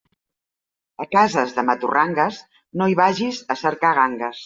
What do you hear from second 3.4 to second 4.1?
a cercar